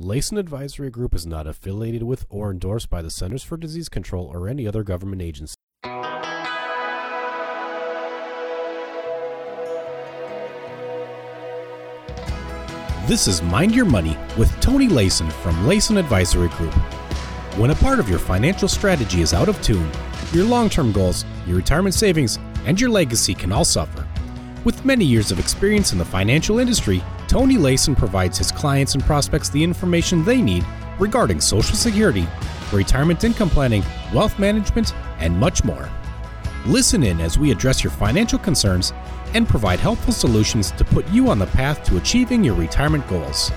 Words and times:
Layson 0.00 0.40
Advisory 0.40 0.90
Group 0.90 1.14
is 1.14 1.24
not 1.24 1.46
affiliated 1.46 2.02
with 2.02 2.26
or 2.28 2.50
endorsed 2.50 2.90
by 2.90 3.00
the 3.00 3.12
Centers 3.12 3.44
for 3.44 3.56
Disease 3.56 3.88
Control 3.88 4.26
or 4.26 4.48
any 4.48 4.66
other 4.66 4.82
government 4.82 5.22
agency. 5.22 5.54
This 13.06 13.28
is 13.28 13.40
Mind 13.40 13.72
Your 13.72 13.84
Money 13.84 14.18
with 14.36 14.50
Tony 14.60 14.88
Layson 14.88 15.30
from 15.30 15.54
Layson 15.64 15.96
Advisory 15.96 16.48
Group. 16.48 16.74
When 17.56 17.70
a 17.70 17.76
part 17.76 18.00
of 18.00 18.08
your 18.08 18.18
financial 18.18 18.66
strategy 18.66 19.20
is 19.20 19.32
out 19.32 19.48
of 19.48 19.62
tune, 19.62 19.88
your 20.32 20.44
long 20.44 20.68
term 20.68 20.90
goals, 20.90 21.24
your 21.46 21.58
retirement 21.58 21.94
savings, 21.94 22.40
and 22.64 22.80
your 22.80 22.90
legacy 22.90 23.32
can 23.32 23.52
all 23.52 23.64
suffer. 23.64 24.04
With 24.64 24.84
many 24.84 25.04
years 25.04 25.30
of 25.30 25.38
experience 25.38 25.92
in 25.92 25.98
the 25.98 26.04
financial 26.04 26.58
industry, 26.58 27.00
Tony 27.34 27.56
Layson 27.56 27.98
provides 27.98 28.38
his 28.38 28.52
clients 28.52 28.94
and 28.94 29.02
prospects 29.02 29.48
the 29.48 29.60
information 29.60 30.24
they 30.24 30.40
need 30.40 30.64
regarding 31.00 31.40
Social 31.40 31.74
Security, 31.74 32.28
retirement 32.72 33.24
income 33.24 33.50
planning, 33.50 33.82
wealth 34.14 34.38
management, 34.38 34.94
and 35.18 35.36
much 35.36 35.64
more. 35.64 35.90
Listen 36.64 37.02
in 37.02 37.20
as 37.20 37.36
we 37.36 37.50
address 37.50 37.82
your 37.82 37.90
financial 37.90 38.38
concerns 38.38 38.92
and 39.34 39.48
provide 39.48 39.80
helpful 39.80 40.12
solutions 40.12 40.70
to 40.70 40.84
put 40.84 41.08
you 41.08 41.28
on 41.28 41.40
the 41.40 41.46
path 41.46 41.82
to 41.82 41.96
achieving 41.96 42.44
your 42.44 42.54
retirement 42.54 43.04
goals. 43.08 43.50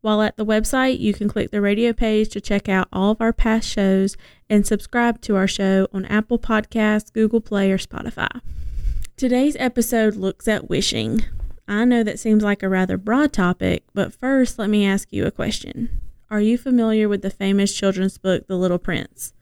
While 0.03 0.23
at 0.23 0.37
the 0.37 0.45
website, 0.45 0.99
you 0.99 1.15
can 1.15 1.29
click 1.29 1.53
the 1.53 1.61
radio 1.61 1.93
page 1.93 2.29
to 2.31 2.41
check 2.41 2.69
out 2.69 2.89
all 2.93 3.13
of 3.13 3.21
our 3.21 3.33
past 3.33 3.69
shows 3.69 4.17
and 4.51 4.67
subscribe 4.67 5.21
to 5.23 5.37
our 5.37 5.47
show 5.47 5.87
on 5.93 6.05
Apple 6.07 6.41
Podcasts, 6.41 7.13
Google 7.13 7.41
Play, 7.41 7.71
or 7.71 7.79
Spotify. 7.79 8.41
Today's 9.17 9.55
episode 9.61 10.17
looks 10.17 10.49
at 10.49 10.69
wishing. 10.69 11.25
I 11.69 11.85
know 11.85 12.03
that 12.03 12.19
seems 12.19 12.43
like 12.43 12.65
a 12.65 12.69
rather 12.69 12.99
broad 12.99 13.33
topic, 13.33 13.85
but 13.95 14.13
first, 14.13 14.59
let 14.59 14.69
me 14.69 14.85
ask 14.85 15.13
you 15.13 15.25
a 15.25 15.31
question. 15.31 16.01
Are 16.33 16.41
you 16.41 16.57
familiar 16.57 17.11
with 17.11 17.21
the 17.21 17.29
famous 17.29 17.75
children's 17.75 18.17
book, 18.17 18.47
The 18.47 18.57
Little 18.57 18.79
Prince? 18.79 19.35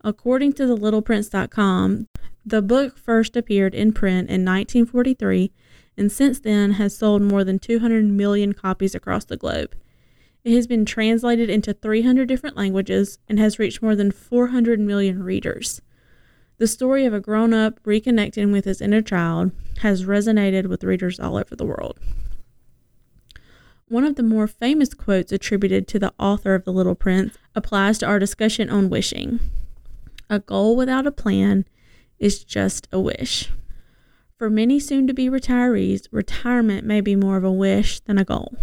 According 0.00 0.54
to 0.54 0.64
thelittleprince.com, 0.64 2.08
the 2.44 2.60
book 2.60 2.98
first 2.98 3.36
appeared 3.36 3.72
in 3.72 3.92
print 3.92 4.28
in 4.28 4.44
1943 4.44 5.52
and 5.96 6.10
since 6.10 6.40
then 6.40 6.72
has 6.72 6.98
sold 6.98 7.22
more 7.22 7.44
than 7.44 7.60
200 7.60 8.04
million 8.06 8.52
copies 8.52 8.96
across 8.96 9.24
the 9.24 9.36
globe. 9.36 9.76
It 10.42 10.56
has 10.56 10.66
been 10.66 10.84
translated 10.84 11.48
into 11.48 11.72
300 11.72 12.26
different 12.26 12.56
languages 12.56 13.20
and 13.28 13.38
has 13.38 13.60
reached 13.60 13.80
more 13.80 13.94
than 13.94 14.10
400 14.10 14.80
million 14.80 15.22
readers. 15.22 15.82
The 16.58 16.66
story 16.66 17.06
of 17.06 17.14
a 17.14 17.20
grown 17.20 17.54
up 17.54 17.80
reconnecting 17.84 18.50
with 18.50 18.64
his 18.64 18.80
inner 18.80 19.02
child 19.02 19.52
has 19.82 20.04
resonated 20.04 20.66
with 20.66 20.82
readers 20.82 21.20
all 21.20 21.36
over 21.36 21.54
the 21.54 21.64
world. 21.64 22.00
One 23.88 24.04
of 24.04 24.16
the 24.16 24.22
more 24.22 24.46
famous 24.46 24.94
quotes 24.94 25.30
attributed 25.30 25.86
to 25.88 25.98
the 25.98 26.14
author 26.18 26.54
of 26.54 26.64
The 26.64 26.72
Little 26.72 26.94
Prince 26.94 27.36
applies 27.54 27.98
to 27.98 28.06
our 28.06 28.18
discussion 28.18 28.70
on 28.70 28.88
wishing. 28.88 29.40
A 30.30 30.38
goal 30.38 30.74
without 30.74 31.06
a 31.06 31.12
plan 31.12 31.66
is 32.18 32.42
just 32.42 32.88
a 32.90 32.98
wish. 32.98 33.50
For 34.38 34.48
many 34.48 34.80
soon 34.80 35.06
to 35.06 35.12
be 35.12 35.28
retirees, 35.28 36.08
retirement 36.10 36.86
may 36.86 37.02
be 37.02 37.14
more 37.14 37.36
of 37.36 37.44
a 37.44 37.52
wish 37.52 38.00
than 38.00 38.16
a 38.16 38.24
goal. 38.24 38.56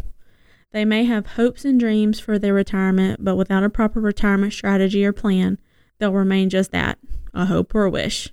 They 0.72 0.86
may 0.86 1.04
have 1.06 1.28
hopes 1.28 1.66
and 1.66 1.80
dreams 1.80 2.20
for 2.20 2.40
their 2.40 2.54
retirement, 2.54 3.24
but 3.24 3.36
without 3.36 3.64
a 3.64 3.70
proper 3.70 4.02
retirement 4.02 4.54
strategy 4.54 5.06
or 5.06 5.14
plan, 5.14 5.60
they'll 6.00 6.14
remain 6.14 6.50
just 6.50 6.72
that 6.72 6.98
a 7.34 7.46
hope 7.46 7.76
or 7.76 7.84
a 7.84 7.90
wish. 7.90 8.30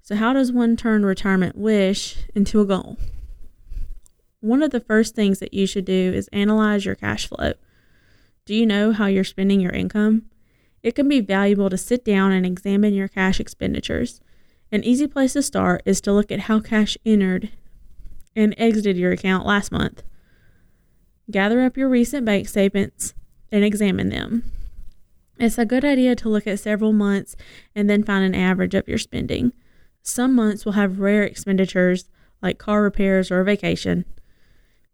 So, 0.00 0.16
how 0.16 0.32
does 0.32 0.50
one 0.52 0.76
turn 0.76 1.04
retirement 1.04 1.56
wish 1.56 2.16
into 2.34 2.60
a 2.60 2.66
goal? 2.66 2.96
One 4.40 4.62
of 4.62 4.70
the 4.70 4.80
first 4.80 5.16
things 5.16 5.40
that 5.40 5.52
you 5.52 5.66
should 5.66 5.84
do 5.84 6.12
is 6.14 6.28
analyze 6.28 6.84
your 6.84 6.94
cash 6.94 7.26
flow. 7.26 7.54
Do 8.44 8.54
you 8.54 8.66
know 8.66 8.92
how 8.92 9.06
you're 9.06 9.24
spending 9.24 9.60
your 9.60 9.72
income? 9.72 10.26
It 10.80 10.94
can 10.94 11.08
be 11.08 11.20
valuable 11.20 11.68
to 11.70 11.76
sit 11.76 12.04
down 12.04 12.30
and 12.30 12.46
examine 12.46 12.94
your 12.94 13.08
cash 13.08 13.40
expenditures. 13.40 14.20
An 14.70 14.84
easy 14.84 15.08
place 15.08 15.32
to 15.32 15.42
start 15.42 15.82
is 15.84 16.00
to 16.02 16.12
look 16.12 16.30
at 16.30 16.40
how 16.40 16.60
cash 16.60 16.96
entered 17.04 17.50
and 18.36 18.54
exited 18.58 18.96
your 18.96 19.10
account 19.10 19.44
last 19.44 19.72
month. 19.72 20.04
Gather 21.30 21.60
up 21.62 21.76
your 21.76 21.88
recent 21.88 22.24
bank 22.24 22.48
statements 22.48 23.14
and 23.50 23.64
examine 23.64 24.08
them. 24.08 24.52
It's 25.36 25.58
a 25.58 25.66
good 25.66 25.84
idea 25.84 26.14
to 26.14 26.28
look 26.28 26.46
at 26.46 26.60
several 26.60 26.92
months 26.92 27.34
and 27.74 27.90
then 27.90 28.04
find 28.04 28.24
an 28.24 28.40
average 28.40 28.74
of 28.74 28.86
your 28.86 28.98
spending. 28.98 29.52
Some 30.02 30.34
months 30.34 30.64
will 30.64 30.72
have 30.72 31.00
rare 31.00 31.24
expenditures 31.24 32.08
like 32.40 32.58
car 32.58 32.82
repairs 32.82 33.32
or 33.32 33.40
a 33.40 33.44
vacation. 33.44 34.04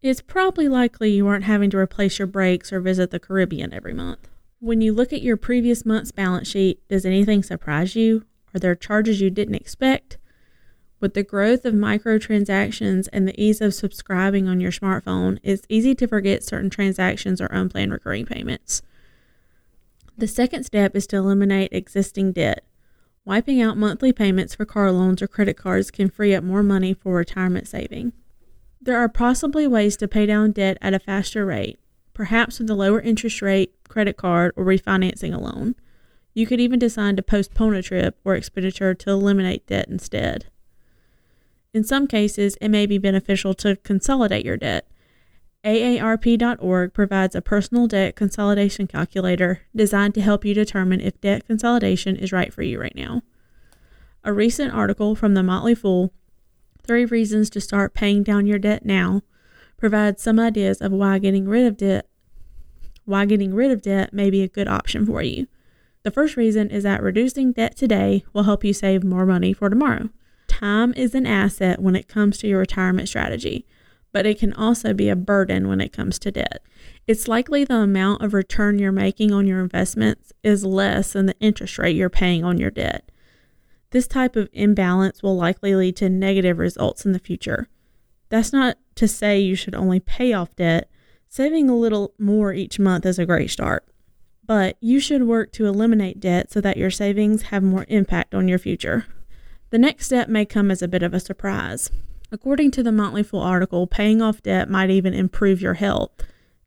It's 0.04 0.20
probably 0.20 0.68
likely 0.68 1.12
you 1.12 1.26
aren't 1.26 1.46
having 1.46 1.70
to 1.70 1.78
replace 1.78 2.18
your 2.18 2.26
brakes 2.26 2.74
or 2.74 2.78
visit 2.78 3.10
the 3.10 3.18
Caribbean 3.18 3.72
every 3.72 3.94
month. 3.94 4.28
When 4.58 4.82
you 4.82 4.92
look 4.92 5.14
at 5.14 5.22
your 5.22 5.38
previous 5.38 5.86
month's 5.86 6.12
balance 6.12 6.46
sheet, 6.46 6.86
does 6.90 7.06
anything 7.06 7.42
surprise 7.42 7.96
you? 7.96 8.26
Are 8.54 8.60
there 8.60 8.74
charges 8.74 9.22
you 9.22 9.30
didn't 9.30 9.54
expect? 9.54 10.18
With 11.00 11.14
the 11.14 11.22
growth 11.22 11.64
of 11.64 11.72
microtransactions 11.72 13.08
and 13.14 13.26
the 13.26 13.42
ease 13.42 13.62
of 13.62 13.72
subscribing 13.72 14.46
on 14.46 14.60
your 14.60 14.70
smartphone, 14.70 15.38
it's 15.42 15.64
easy 15.70 15.94
to 15.94 16.06
forget 16.06 16.44
certain 16.44 16.68
transactions 16.68 17.40
or 17.40 17.46
unplanned 17.46 17.92
recurring 17.92 18.26
payments. 18.26 18.82
The 20.18 20.28
second 20.28 20.64
step 20.64 20.94
is 20.94 21.06
to 21.06 21.16
eliminate 21.16 21.72
existing 21.72 22.32
debt. 22.32 22.62
Wiping 23.24 23.62
out 23.62 23.78
monthly 23.78 24.12
payments 24.12 24.54
for 24.54 24.66
car 24.66 24.92
loans 24.92 25.22
or 25.22 25.28
credit 25.28 25.56
cards 25.56 25.90
can 25.90 26.10
free 26.10 26.34
up 26.34 26.44
more 26.44 26.62
money 26.62 26.92
for 26.92 27.14
retirement 27.14 27.66
saving. 27.66 28.12
There 28.84 28.98
are 28.98 29.08
possibly 29.08 29.66
ways 29.66 29.96
to 29.96 30.08
pay 30.08 30.26
down 30.26 30.52
debt 30.52 30.76
at 30.82 30.92
a 30.92 30.98
faster 30.98 31.46
rate, 31.46 31.78
perhaps 32.12 32.58
with 32.58 32.68
a 32.68 32.74
lower 32.74 33.00
interest 33.00 33.40
rate, 33.40 33.72
credit 33.88 34.18
card, 34.18 34.52
or 34.56 34.64
refinancing 34.64 35.34
a 35.34 35.38
loan. 35.38 35.74
You 36.34 36.46
could 36.46 36.60
even 36.60 36.78
decide 36.78 37.16
to 37.16 37.22
postpone 37.22 37.74
a 37.74 37.82
trip 37.82 38.18
or 38.26 38.34
expenditure 38.34 38.92
to 38.92 39.10
eliminate 39.10 39.66
debt 39.66 39.88
instead. 39.88 40.48
In 41.72 41.82
some 41.82 42.06
cases, 42.06 42.58
it 42.60 42.68
may 42.68 42.84
be 42.84 42.98
beneficial 42.98 43.54
to 43.54 43.76
consolidate 43.76 44.44
your 44.44 44.58
debt. 44.58 44.86
AARP.org 45.64 46.92
provides 46.92 47.34
a 47.34 47.40
personal 47.40 47.86
debt 47.86 48.16
consolidation 48.16 48.86
calculator 48.86 49.62
designed 49.74 50.12
to 50.12 50.20
help 50.20 50.44
you 50.44 50.52
determine 50.52 51.00
if 51.00 51.18
debt 51.22 51.46
consolidation 51.46 52.16
is 52.16 52.32
right 52.32 52.52
for 52.52 52.60
you 52.60 52.78
right 52.78 52.94
now. 52.94 53.22
A 54.24 54.32
recent 54.34 54.74
article 54.74 55.14
from 55.14 55.32
the 55.32 55.42
Motley 55.42 55.74
Fool, 55.74 56.12
Three 56.86 57.06
Reasons 57.06 57.48
to 57.50 57.60
Start 57.62 57.94
Paying 57.94 58.24
Down 58.24 58.46
Your 58.46 58.58
Debt 58.58 58.84
Now, 58.84 59.22
provides 59.78 60.22
some 60.22 60.38
ideas 60.38 60.82
of 60.82 60.92
why 60.92 61.18
getting 61.18 61.48
rid 61.48 61.66
of 61.66 61.76
debt 61.76 62.06
why 63.06 63.26
getting 63.26 63.52
rid 63.54 63.70
of 63.70 63.82
debt 63.82 64.14
may 64.14 64.30
be 64.30 64.42
a 64.42 64.48
good 64.48 64.68
option 64.68 65.04
for 65.04 65.22
you. 65.22 65.46
The 66.04 66.10
first 66.10 66.36
reason 66.36 66.70
is 66.70 66.84
that 66.84 67.02
reducing 67.02 67.52
debt 67.52 67.76
today 67.76 68.24
will 68.32 68.44
help 68.44 68.64
you 68.64 68.72
save 68.72 69.04
more 69.04 69.26
money 69.26 69.52
for 69.52 69.68
tomorrow. 69.68 70.08
Time 70.46 70.94
is 70.94 71.14
an 71.14 71.26
asset 71.26 71.82
when 71.82 71.96
it 71.96 72.08
comes 72.08 72.38
to 72.38 72.46
your 72.46 72.60
retirement 72.60 73.08
strategy, 73.08 73.66
but 74.12 74.24
it 74.24 74.38
can 74.38 74.52
also 74.54 74.94
be 74.94 75.08
a 75.08 75.16
burden 75.16 75.68
when 75.68 75.80
it 75.80 75.92
comes 75.92 76.18
to 76.20 76.30
debt. 76.30 76.62
It's 77.06 77.28
likely 77.28 77.64
the 77.64 77.76
amount 77.76 78.22
of 78.22 78.32
return 78.32 78.78
you're 78.78 78.92
making 78.92 79.32
on 79.32 79.46
your 79.46 79.60
investments 79.60 80.32
is 80.42 80.64
less 80.64 81.12
than 81.12 81.26
the 81.26 81.38
interest 81.40 81.78
rate 81.78 81.96
you're 81.96 82.08
paying 82.08 82.44
on 82.44 82.58
your 82.58 82.70
debt. 82.70 83.10
This 83.94 84.08
type 84.08 84.34
of 84.34 84.48
imbalance 84.52 85.22
will 85.22 85.36
likely 85.36 85.76
lead 85.76 85.94
to 85.98 86.08
negative 86.08 86.58
results 86.58 87.06
in 87.06 87.12
the 87.12 87.20
future. 87.20 87.68
That's 88.28 88.52
not 88.52 88.76
to 88.96 89.06
say 89.06 89.38
you 89.38 89.54
should 89.54 89.76
only 89.76 90.00
pay 90.00 90.32
off 90.32 90.56
debt. 90.56 90.90
Saving 91.28 91.70
a 91.70 91.76
little 91.76 92.12
more 92.18 92.52
each 92.52 92.80
month 92.80 93.06
is 93.06 93.20
a 93.20 93.24
great 93.24 93.52
start. 93.52 93.86
But 94.44 94.76
you 94.80 94.98
should 94.98 95.28
work 95.28 95.52
to 95.52 95.66
eliminate 95.66 96.18
debt 96.18 96.50
so 96.50 96.60
that 96.60 96.76
your 96.76 96.90
savings 96.90 97.42
have 97.42 97.62
more 97.62 97.86
impact 97.88 98.34
on 98.34 98.48
your 98.48 98.58
future. 98.58 99.06
The 99.70 99.78
next 99.78 100.06
step 100.06 100.28
may 100.28 100.44
come 100.44 100.72
as 100.72 100.82
a 100.82 100.88
bit 100.88 101.04
of 101.04 101.14
a 101.14 101.20
surprise. 101.20 101.88
According 102.32 102.72
to 102.72 102.82
the 102.82 102.90
Motley 102.90 103.22
Fool 103.22 103.42
article, 103.42 103.86
paying 103.86 104.20
off 104.20 104.42
debt 104.42 104.68
might 104.68 104.90
even 104.90 105.14
improve 105.14 105.62
your 105.62 105.74
health. 105.74 106.10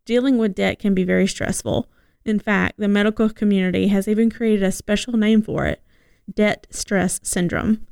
Dealing 0.06 0.38
with 0.38 0.56
debt 0.56 0.80
can 0.80 0.94
be 0.94 1.04
very 1.04 1.28
stressful. 1.28 1.90
In 2.24 2.40
fact, 2.40 2.75
the 2.78 2.88
medical 2.88 3.30
community 3.30 3.90
has 3.90 4.07
even 4.07 4.30
created 4.30 4.63
a 4.63 4.72
special 4.72 5.18
name 5.18 5.42
for 5.42 5.66
it 5.66 5.81
debt 6.34 6.68
stress 6.70 7.20
syndrome. 7.24 7.86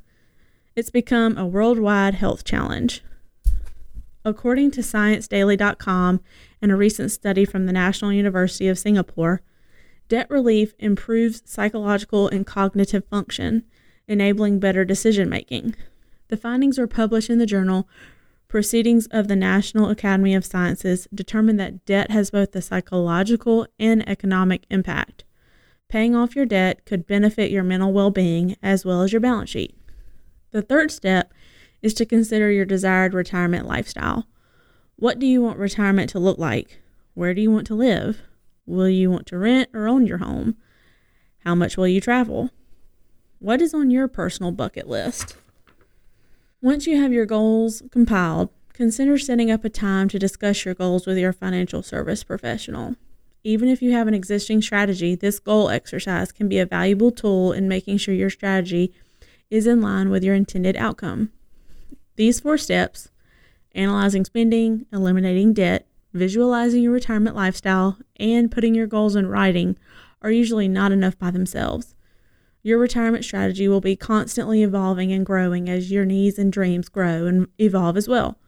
It's 0.76 0.90
become 0.90 1.38
a 1.38 1.46
worldwide 1.46 2.16
health 2.16 2.44
challenge. 2.44 3.04
According 4.24 4.72
to 4.72 4.82
ScienceDaily.com 4.82 6.20
and 6.62 6.72
a 6.72 6.76
recent 6.76 7.12
study 7.12 7.46
from 7.46 7.66
the 7.66 7.74
National 7.74 8.12
University 8.12 8.68
of 8.68 8.80
Singapore, 8.80 9.42
debt 10.10 10.30
relief 10.30 10.74
improves 10.80 11.44
psychological 11.46 12.28
and 12.28 12.46
cognitive 12.46 13.06
function 13.06 13.64
enabling 14.08 14.60
better 14.60 14.86
decision 14.86 15.30
making. 15.30 15.76
The 16.28 16.38
findings 16.38 16.78
were 16.78 16.88
published 16.88 17.30
in 17.30 17.38
the 17.38 17.46
journal 17.46 17.88
Proceedings 18.48 19.08
of 19.08 19.28
the 19.28 19.36
National 19.36 19.90
Academy 19.90 20.34
of 20.34 20.46
Sciences 20.46 21.10
determined 21.14 21.60
that 21.60 21.84
debt 21.86 22.10
has 22.12 22.32
both 22.32 22.56
a 22.56 22.62
psychological 22.62 23.68
and 23.78 24.08
economic 24.08 24.66
impact. 24.70 25.25
Paying 25.96 26.14
off 26.14 26.36
your 26.36 26.46
debt 26.46 26.84
could 26.86 27.08
benefit 27.08 27.52
your 27.52 27.64
mental 27.64 27.94
well 27.94 28.12
being 28.12 28.58
as 28.62 28.84
well 28.84 29.02
as 29.02 29.14
your 29.14 29.22
balance 29.22 29.50
sheet. 29.50 29.78
The 30.52 30.62
third 30.62 30.92
step 30.92 31.34
is 31.82 31.94
to 31.94 32.06
consider 32.06 32.52
your 32.52 32.66
desired 32.66 33.14
retirement 33.14 33.66
lifestyle. 33.66 34.28
What 34.98 35.20
do 35.20 35.26
you 35.26 35.42
want 35.42 35.58
retirement 35.58 36.10
to 36.10 36.20
look 36.20 36.38
like? 36.38 36.82
Where 37.14 37.34
do 37.34 37.40
you 37.40 37.50
want 37.50 37.66
to 37.68 37.76
live? 37.76 38.24
Will 38.66 38.90
you 38.90 39.10
want 39.10 39.26
to 39.28 39.38
rent 39.38 39.70
or 39.74 39.88
own 39.88 40.06
your 40.06 40.18
home? 40.18 40.58
How 41.46 41.56
much 41.56 41.78
will 41.78 41.88
you 41.88 42.02
travel? 42.02 42.50
What 43.40 43.62
is 43.62 43.74
on 43.74 43.90
your 43.90 44.10
personal 44.10 44.52
bucket 44.52 44.90
list? 44.90 45.38
Once 46.62 46.86
you 46.86 47.02
have 47.02 47.14
your 47.14 47.26
goals 47.26 47.82
compiled, 47.90 48.50
consider 48.74 49.18
setting 49.18 49.50
up 49.50 49.64
a 49.64 49.70
time 49.70 50.10
to 50.10 50.20
discuss 50.20 50.66
your 50.66 50.74
goals 50.74 51.08
with 51.08 51.18
your 51.18 51.32
financial 51.32 51.82
service 51.82 52.22
professional. 52.26 52.98
Even 53.46 53.70
if 53.70 53.80
you 53.80 53.92
have 53.92 54.08
an 54.08 54.16
existing 54.16 54.64
strategy, 54.64 55.14
this 55.14 55.38
goal 55.38 55.70
exercise 55.70 56.32
can 56.32 56.50
be 56.50 56.58
a 56.58 56.66
valuable 56.66 57.12
tool 57.12 57.54
in 57.54 57.68
making 57.68 57.98
sure 57.98 58.16
your 58.16 58.32
strategy 58.32 58.92
is 59.52 59.68
in 59.68 59.82
line 59.82 60.10
with 60.10 60.24
your 60.24 60.34
intended 60.34 60.76
outcome. 60.76 61.32
These 62.16 62.40
four 62.40 62.58
steps 62.58 63.10
analyzing 63.76 64.26
spending, 64.26 64.88
eliminating 64.92 65.54
debt, 65.54 65.86
visualizing 66.12 66.82
your 66.82 66.94
retirement 66.94 67.36
lifestyle, 67.36 68.00
and 68.20 68.52
putting 68.52 68.74
your 68.74 68.88
goals 68.88 69.16
in 69.16 69.28
writing 69.28 69.78
are 70.24 70.32
usually 70.32 70.68
not 70.68 70.92
enough 70.92 71.20
by 71.20 71.30
themselves. 71.30 71.94
Your 72.64 72.80
retirement 72.80 73.26
strategy 73.26 73.68
will 73.68 73.82
be 73.82 73.96
constantly 73.96 74.64
evolving 74.64 75.12
and 75.12 75.24
growing 75.24 75.70
as 75.70 75.92
your 75.92 76.06
needs 76.06 76.40
and 76.40 76.52
dreams 76.52 76.90
grow 76.90 77.28
and 77.28 77.48
evolve 77.60 77.96
as 77.96 78.08
well. 78.08 78.40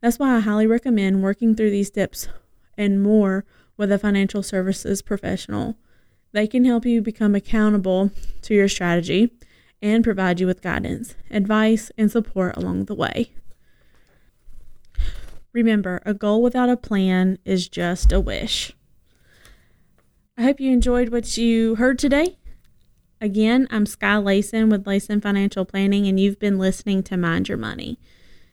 That's 0.00 0.18
why 0.18 0.36
I 0.36 0.40
highly 0.40 0.66
recommend 0.66 1.22
working 1.22 1.54
through 1.54 1.70
these 1.70 1.88
steps 1.88 2.28
and 2.78 3.02
more 3.02 3.44
with 3.76 3.92
a 3.92 3.98
financial 3.98 4.42
services 4.42 5.02
professional. 5.02 5.76
They 6.32 6.46
can 6.46 6.64
help 6.64 6.86
you 6.86 7.02
become 7.02 7.34
accountable 7.34 8.10
to 8.42 8.54
your 8.54 8.68
strategy 8.68 9.32
and 9.80 10.04
provide 10.04 10.40
you 10.40 10.46
with 10.46 10.62
guidance, 10.62 11.14
advice, 11.30 11.90
and 11.98 12.10
support 12.10 12.56
along 12.56 12.84
the 12.84 12.94
way. 12.94 13.32
Remember, 15.52 16.00
a 16.06 16.14
goal 16.14 16.42
without 16.42 16.70
a 16.70 16.76
plan 16.76 17.38
is 17.44 17.68
just 17.68 18.12
a 18.12 18.20
wish. 18.20 18.72
I 20.36 20.42
hope 20.42 20.60
you 20.60 20.72
enjoyed 20.72 21.10
what 21.10 21.36
you 21.36 21.74
heard 21.74 21.98
today. 21.98 22.38
Again, 23.20 23.68
I'm 23.70 23.86
Sky 23.86 24.14
Layson 24.14 24.70
with 24.70 24.84
Layson 24.84 25.22
Financial 25.22 25.64
Planning, 25.64 26.08
and 26.08 26.18
you've 26.18 26.38
been 26.38 26.58
listening 26.58 27.02
to 27.04 27.16
Mind 27.16 27.48
Your 27.48 27.58
Money. 27.58 27.98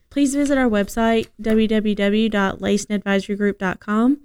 Please 0.10 0.36
visit 0.36 0.58
our 0.58 0.70
website, 0.70 1.28
www.laysonadvisorygroup.com, 1.42 4.22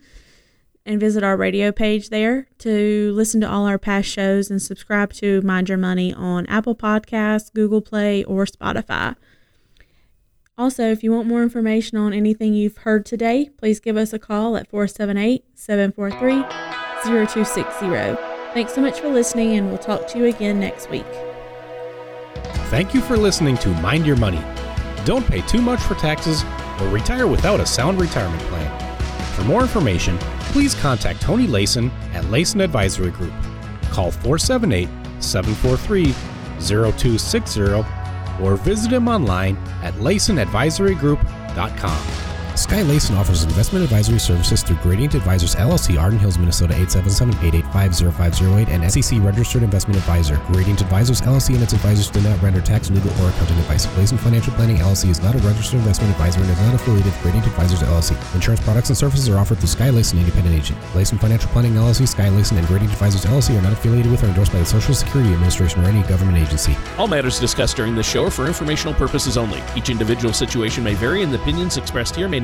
and 0.86 1.00
visit 1.00 1.24
our 1.24 1.36
radio 1.36 1.72
page 1.72 2.10
there 2.10 2.46
to 2.58 3.12
listen 3.14 3.40
to 3.40 3.48
all 3.48 3.66
our 3.66 3.78
past 3.78 4.08
shows 4.08 4.50
and 4.50 4.60
subscribe 4.60 5.12
to 5.14 5.40
Mind 5.42 5.68
Your 5.68 5.78
Money 5.78 6.12
on 6.12 6.46
Apple 6.46 6.76
Podcasts, 6.76 7.52
Google 7.52 7.80
Play, 7.80 8.22
or 8.24 8.44
Spotify. 8.44 9.16
Also, 10.56 10.84
if 10.90 11.02
you 11.02 11.10
want 11.10 11.26
more 11.26 11.42
information 11.42 11.98
on 11.98 12.12
anything 12.12 12.54
you've 12.54 12.78
heard 12.78 13.04
today, 13.04 13.50
please 13.56 13.80
give 13.80 13.96
us 13.96 14.12
a 14.12 14.18
call 14.18 14.56
at 14.56 14.68
478 14.68 15.44
743 15.54 16.42
0260. 17.02 17.62
Thanks 18.54 18.72
so 18.72 18.80
much 18.80 19.00
for 19.00 19.08
listening, 19.08 19.56
and 19.56 19.68
we'll 19.68 19.78
talk 19.78 20.06
to 20.08 20.18
you 20.18 20.26
again 20.26 20.60
next 20.60 20.90
week. 20.90 21.06
Thank 22.68 22.94
you 22.94 23.00
for 23.00 23.16
listening 23.16 23.56
to 23.58 23.68
Mind 23.80 24.06
Your 24.06 24.16
Money. 24.16 24.42
Don't 25.04 25.26
pay 25.26 25.40
too 25.42 25.60
much 25.60 25.80
for 25.80 25.94
taxes 25.94 26.44
or 26.80 26.88
retire 26.88 27.26
without 27.26 27.58
a 27.58 27.66
sound 27.66 28.00
retirement 28.00 28.42
plan. 28.44 28.96
For 29.34 29.42
more 29.42 29.62
information, 29.62 30.18
please 30.54 30.74
contact 30.76 31.20
Tony 31.20 31.48
Layson 31.48 31.90
at 32.14 32.22
Layson 32.26 32.62
Advisory 32.62 33.10
Group. 33.10 33.32
Call 33.90 34.12
478 34.12 34.88
743 35.18 36.12
0260 36.60 37.84
or 38.40 38.56
visit 38.58 38.92
him 38.92 39.08
online 39.08 39.56
at 39.82 39.94
laysonadvisorygroup.com. 39.94 42.23
Sky 42.56 42.82
Layson 42.82 43.16
offers 43.16 43.42
investment 43.42 43.82
advisory 43.82 44.20
services 44.20 44.62
through 44.62 44.76
Gradient 44.76 45.14
Advisors 45.14 45.56
LLC, 45.56 46.00
Arden 46.00 46.20
Hills, 46.20 46.38
Minnesota 46.38 46.74
877-885-0508 46.74 48.68
and 48.68 48.92
SEC 48.92 49.18
registered 49.22 49.64
investment 49.64 49.98
advisor. 49.98 50.36
Gradient 50.46 50.80
Advisors 50.80 51.20
LLC 51.20 51.54
and 51.54 51.64
its 51.64 51.72
advisors 51.72 52.08
do 52.10 52.20
not 52.20 52.40
render 52.40 52.60
tax, 52.60 52.92
legal, 52.92 53.10
or 53.20 53.30
accounting 53.30 53.58
advice. 53.58 53.86
Layson 53.98 54.18
Financial 54.20 54.52
Planning 54.54 54.76
LLC 54.76 55.10
is 55.10 55.20
not 55.20 55.34
a 55.34 55.38
registered 55.38 55.80
investment 55.80 56.12
advisor 56.12 56.40
and 56.40 56.48
is 56.48 56.60
not 56.60 56.74
affiliated 56.74 57.06
with 57.06 57.22
Gradient 57.22 57.44
Advisors 57.48 57.82
LLC. 57.82 58.34
Insurance 58.36 58.60
products 58.62 58.88
and 58.88 58.96
services 58.96 59.28
are 59.28 59.36
offered 59.36 59.58
through 59.58 59.68
Sky 59.68 59.88
Layson 59.88 60.18
Independent 60.20 60.54
Agent. 60.54 60.80
Layson 60.94 61.18
Financial 61.18 61.50
Planning 61.50 61.72
LLC, 61.74 62.06
Sky 62.06 62.28
Layson, 62.28 62.56
and 62.56 62.68
Gradient 62.68 62.92
Advisors 62.92 63.24
LLC 63.24 63.58
are 63.58 63.62
not 63.62 63.72
affiliated 63.72 64.12
with 64.12 64.22
or 64.22 64.26
endorsed 64.26 64.52
by 64.52 64.60
the 64.60 64.66
Social 64.66 64.94
Security 64.94 65.32
Administration 65.32 65.84
or 65.84 65.88
any 65.88 66.06
government 66.06 66.38
agency. 66.38 66.76
All 66.98 67.08
matters 67.08 67.40
discussed 67.40 67.76
during 67.76 67.96
this 67.96 68.08
show 68.08 68.26
are 68.26 68.30
for 68.30 68.46
informational 68.46 68.94
purposes 68.94 69.36
only. 69.36 69.60
Each 69.74 69.90
individual 69.90 70.32
situation 70.32 70.84
may 70.84 70.94
vary, 70.94 71.24
and 71.24 71.32
the 71.32 71.42
opinions 71.42 71.78
expressed 71.78 72.14
here 72.14 72.28
may 72.28 72.43